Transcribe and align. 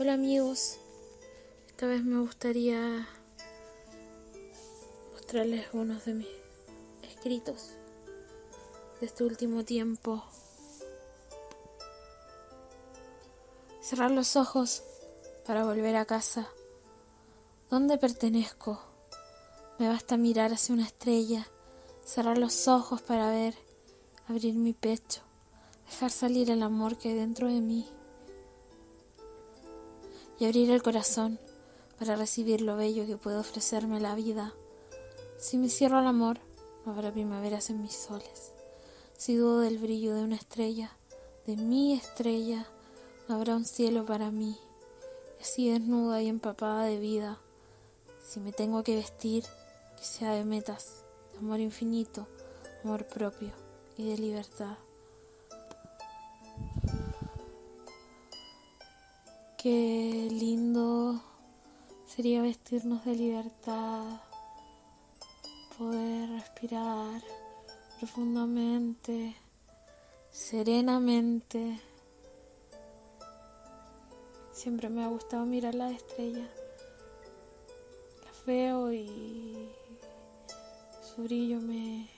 Hola 0.00 0.12
amigos, 0.12 0.78
esta 1.66 1.86
vez 1.86 2.04
me 2.04 2.20
gustaría 2.20 3.08
mostrarles 5.12 5.66
unos 5.72 6.04
de 6.04 6.14
mis 6.14 6.28
escritos 7.02 7.70
de 9.00 9.06
este 9.06 9.24
último 9.24 9.64
tiempo. 9.64 10.22
Cerrar 13.80 14.12
los 14.12 14.36
ojos 14.36 14.84
para 15.44 15.64
volver 15.64 15.96
a 15.96 16.04
casa. 16.04 16.48
¿Dónde 17.68 17.98
pertenezco? 17.98 18.80
Me 19.80 19.88
basta 19.88 20.16
mirar 20.16 20.52
hacia 20.52 20.76
una 20.76 20.86
estrella, 20.86 21.48
cerrar 22.04 22.38
los 22.38 22.68
ojos 22.68 23.02
para 23.02 23.32
ver, 23.32 23.56
abrir 24.28 24.54
mi 24.54 24.74
pecho, 24.74 25.22
dejar 25.90 26.12
salir 26.12 26.52
el 26.52 26.62
amor 26.62 26.98
que 26.98 27.08
hay 27.08 27.14
dentro 27.16 27.48
de 27.48 27.60
mí 27.60 27.97
y 30.38 30.44
abrir 30.44 30.70
el 30.70 30.82
corazón 30.82 31.38
para 31.98 32.16
recibir 32.16 32.60
lo 32.60 32.76
bello 32.76 33.06
que 33.06 33.16
puede 33.16 33.38
ofrecerme 33.38 34.00
la 34.00 34.14
vida. 34.14 34.54
Si 35.38 35.58
me 35.58 35.68
cierro 35.68 35.98
al 35.98 36.06
amor, 36.06 36.38
no 36.84 36.92
habrá 36.92 37.12
primaveras 37.12 37.70
en 37.70 37.82
mis 37.82 37.94
soles. 37.94 38.52
Si 39.16 39.34
dudo 39.34 39.60
del 39.60 39.78
brillo 39.78 40.14
de 40.14 40.22
una 40.22 40.36
estrella, 40.36 40.92
de 41.46 41.56
mi 41.56 41.94
estrella, 41.94 42.66
no 43.28 43.34
habrá 43.34 43.56
un 43.56 43.64
cielo 43.64 44.06
para 44.06 44.30
mí. 44.30 44.56
Así 45.40 45.70
desnuda 45.70 46.22
y 46.22 46.28
empapada 46.28 46.84
de 46.84 46.98
vida, 46.98 47.38
si 48.26 48.40
me 48.40 48.52
tengo 48.52 48.82
que 48.82 48.96
vestir, 48.96 49.44
que 49.96 50.04
sea 50.04 50.32
de 50.32 50.44
metas, 50.44 51.04
de 51.32 51.38
amor 51.38 51.60
infinito, 51.60 52.26
amor 52.84 53.06
propio 53.06 53.52
y 53.96 54.10
de 54.10 54.18
libertad. 54.18 54.76
Qué 59.60 60.28
lindo 60.30 61.20
sería 62.06 62.42
vestirnos 62.42 63.04
de 63.04 63.16
libertad, 63.16 64.20
poder 65.76 66.30
respirar 66.30 67.20
profundamente, 67.98 69.34
serenamente. 70.30 71.80
Siempre 74.52 74.88
me 74.90 75.02
ha 75.02 75.08
gustado 75.08 75.44
mirar 75.44 75.74
las 75.74 75.92
estrellas. 75.92 76.48
Las 78.24 78.46
veo 78.46 78.92
y 78.92 79.70
su 81.02 81.24
brillo 81.24 81.58
me, 81.58 82.08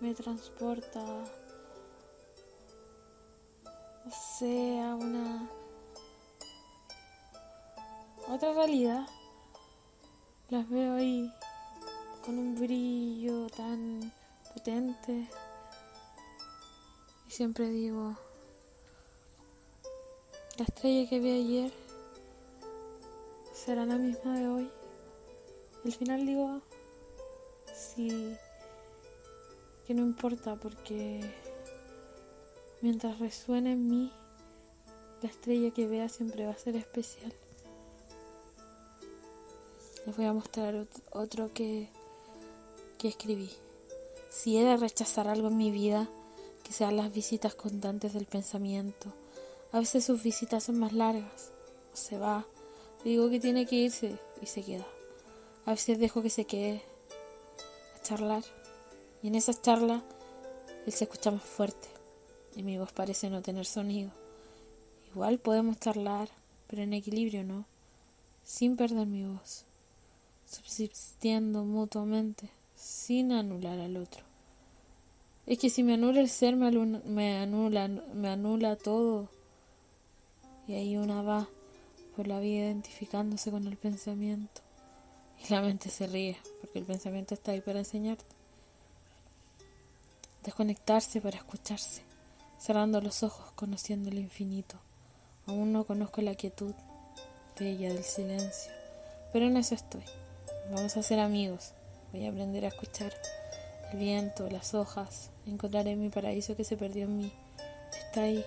me 0.00 0.14
transporta, 0.14 1.00
no 4.04 4.10
sé, 4.10 4.80
a 4.80 4.96
una 4.96 5.61
otra 8.28 8.52
realidad. 8.52 9.06
Las 10.50 10.68
veo 10.68 10.94
ahí 10.94 11.32
con 12.24 12.38
un 12.38 12.54
brillo 12.54 13.48
tan 13.48 14.12
potente. 14.52 15.28
Y 17.26 17.30
siempre 17.30 17.68
digo, 17.70 18.16
la 20.58 20.64
estrella 20.64 21.08
que 21.08 21.20
vi 21.20 21.30
ayer 21.30 21.72
será 23.54 23.86
la 23.86 23.96
misma 23.96 24.38
de 24.38 24.48
hoy. 24.48 24.70
Al 25.84 25.92
final 25.92 26.26
digo, 26.26 26.60
sí, 27.74 28.36
que 29.86 29.94
no 29.94 30.02
importa 30.02 30.56
porque 30.56 31.20
mientras 32.82 33.18
resuene 33.18 33.72
en 33.72 33.88
mí, 33.88 34.12
la 35.22 35.28
estrella 35.28 35.70
que 35.70 35.86
vea 35.86 36.08
siempre 36.08 36.46
va 36.46 36.52
a 36.52 36.58
ser 36.58 36.76
especial 36.76 37.32
les 40.06 40.16
voy 40.16 40.26
a 40.26 40.32
mostrar 40.32 40.86
otro 41.12 41.52
que, 41.52 41.88
que 42.98 43.08
escribí. 43.08 43.50
Si 44.30 44.56
he 44.56 44.64
de 44.64 44.76
rechazar 44.76 45.28
algo 45.28 45.48
en 45.48 45.56
mi 45.56 45.70
vida, 45.70 46.08
que 46.64 46.72
sean 46.72 46.96
las 46.96 47.12
visitas 47.12 47.54
constantes 47.54 48.12
del 48.12 48.26
pensamiento. 48.26 49.12
A 49.72 49.78
veces 49.78 50.04
sus 50.04 50.22
visitas 50.22 50.64
son 50.64 50.78
más 50.78 50.92
largas, 50.92 51.50
se 51.92 52.18
va. 52.18 52.46
digo 53.04 53.30
que 53.30 53.40
tiene 53.40 53.66
que 53.66 53.76
irse 53.76 54.18
y 54.40 54.46
se 54.46 54.62
queda. 54.62 54.86
A 55.66 55.72
veces 55.72 55.98
dejo 55.98 56.22
que 56.22 56.30
se 56.30 56.44
quede 56.46 56.82
a 57.96 58.02
charlar. 58.02 58.44
Y 59.22 59.28
en 59.28 59.36
esa 59.36 59.54
charla 59.60 60.02
él 60.84 60.92
se 60.92 61.04
escucha 61.04 61.30
más 61.30 61.44
fuerte 61.44 61.88
y 62.56 62.64
mi 62.64 62.76
voz 62.76 62.92
parece 62.92 63.30
no 63.30 63.40
tener 63.40 63.66
sonido. 63.66 64.10
Igual 65.10 65.38
podemos 65.38 65.78
charlar, 65.78 66.28
pero 66.66 66.82
en 66.82 66.92
equilibrio, 66.92 67.44
¿no? 67.44 67.66
Sin 68.44 68.76
perder 68.76 69.06
mi 69.06 69.24
voz 69.24 69.64
subsistiendo 70.52 71.64
mutuamente, 71.64 72.50
sin 72.76 73.32
anular 73.32 73.78
al 73.78 73.96
otro. 73.96 74.22
Es 75.46 75.58
que 75.58 75.70
si 75.70 75.82
me 75.82 75.94
anula 75.94 76.20
el 76.20 76.28
ser, 76.28 76.56
me, 76.56 76.70
me, 76.70 77.38
anula, 77.38 77.88
me 77.88 78.28
anula 78.28 78.76
todo. 78.76 79.28
Y 80.68 80.74
ahí 80.74 80.96
una 80.96 81.22
va 81.22 81.48
por 82.14 82.26
la 82.28 82.38
vida 82.38 82.66
identificándose 82.66 83.50
con 83.50 83.66
el 83.66 83.76
pensamiento. 83.76 84.60
Y 85.42 85.52
la 85.52 85.62
mente 85.62 85.88
se 85.88 86.06
ríe, 86.06 86.36
porque 86.60 86.78
el 86.78 86.84
pensamiento 86.84 87.34
está 87.34 87.52
ahí 87.52 87.60
para 87.60 87.80
enseñarte. 87.80 88.24
Desconectarse 90.44 91.20
para 91.20 91.38
escucharse, 91.38 92.02
cerrando 92.58 93.00
los 93.00 93.22
ojos, 93.22 93.52
conociendo 93.54 94.10
el 94.10 94.18
infinito. 94.18 94.76
Aún 95.46 95.72
no 95.72 95.84
conozco 95.84 96.20
la 96.20 96.34
quietud 96.34 96.74
bella 97.58 97.92
del 97.92 98.04
silencio, 98.04 98.72
pero 99.32 99.46
en 99.46 99.56
eso 99.56 99.74
estoy. 99.74 100.04
Vamos 100.70 100.96
a 100.96 101.02
ser 101.02 101.18
amigos. 101.18 101.72
Voy 102.12 102.24
a 102.24 102.30
aprender 102.30 102.64
a 102.64 102.68
escuchar 102.68 103.12
el 103.92 103.98
viento, 103.98 104.48
las 104.48 104.74
hojas. 104.74 105.30
Encontraré 105.46 105.96
mi 105.96 106.08
paraíso 106.08 106.56
que 106.56 106.64
se 106.64 106.76
perdió 106.76 107.04
en 107.04 107.16
mí. 107.18 107.32
Está 107.98 108.22
ahí, 108.22 108.44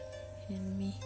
en 0.50 0.78
mí. 0.78 0.98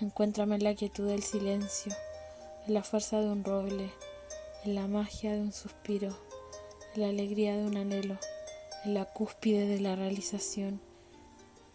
Encuéntrame 0.00 0.56
en 0.56 0.64
la 0.64 0.74
quietud 0.74 1.06
del 1.06 1.22
silencio, 1.22 1.94
en 2.66 2.74
la 2.74 2.82
fuerza 2.82 3.20
de 3.20 3.30
un 3.30 3.44
roble, 3.44 3.90
en 4.64 4.74
la 4.74 4.88
magia 4.88 5.32
de 5.32 5.40
un 5.40 5.52
suspiro, 5.52 6.16
en 6.94 7.02
la 7.02 7.08
alegría 7.08 7.56
de 7.56 7.64
un 7.64 7.76
anhelo, 7.76 8.18
en 8.84 8.94
la 8.94 9.04
cúspide 9.04 9.66
de 9.66 9.78
la 9.78 9.94
realización 9.96 10.80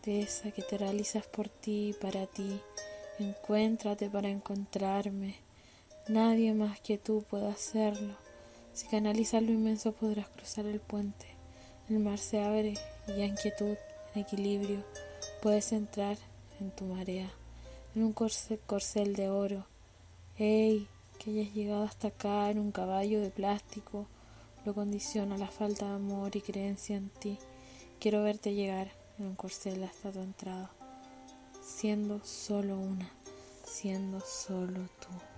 que 0.05 0.61
te 0.69 0.77
realizas 0.77 1.25
por 1.25 1.49
ti 1.49 1.89
y 1.89 1.93
para 1.93 2.27
ti. 2.27 2.61
Encuéntrate 3.17 4.07
para 4.07 4.29
encontrarme. 4.29 5.39
Nadie 6.07 6.53
más 6.53 6.79
que 6.79 6.99
tú 6.99 7.25
puede 7.27 7.47
hacerlo. 7.47 8.13
Si 8.73 8.85
canalizas 8.87 9.41
lo 9.41 9.51
inmenso 9.51 9.93
podrás 9.93 10.29
cruzar 10.29 10.67
el 10.67 10.79
puente. 10.79 11.25
El 11.89 11.99
mar 11.99 12.19
se 12.19 12.39
abre 12.39 12.75
y 13.07 13.21
en 13.21 13.35
quietud, 13.35 13.77
en 14.13 14.21
equilibrio, 14.21 14.85
puedes 15.41 15.71
entrar 15.71 16.17
en 16.59 16.69
tu 16.69 16.85
marea, 16.85 17.31
en 17.95 18.03
un 18.03 18.13
corcel, 18.13 18.59
corcel 18.59 19.15
de 19.15 19.29
oro. 19.29 19.65
¡Ey! 20.37 20.87
Que 21.17 21.31
hayas 21.31 21.53
llegado 21.55 21.83
hasta 21.83 22.09
acá 22.09 22.51
en 22.51 22.59
un 22.59 22.71
caballo 22.71 23.21
de 23.21 23.31
plástico 23.31 24.05
lo 24.65 24.73
condiciona 24.73 25.37
la 25.37 25.47
falta 25.47 25.87
de 25.87 25.95
amor 25.95 26.35
y 26.35 26.41
creencia 26.41 26.97
en 26.97 27.09
ti. 27.09 27.37
Quiero 27.99 28.23
verte 28.23 28.53
llegar 28.55 28.91
en 29.17 29.25
un 29.27 29.35
corcel 29.35 29.83
hasta 29.83 30.11
tu 30.11 30.19
entrada, 30.19 30.69
siendo 31.61 32.23
solo 32.23 32.77
una, 32.77 33.09
siendo 33.63 34.19
solo 34.21 34.81
tú. 34.99 35.34